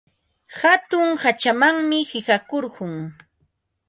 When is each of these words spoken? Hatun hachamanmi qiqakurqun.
Hatun 0.59 1.09
hachamanmi 1.23 1.99
qiqakurqun. 2.09 2.93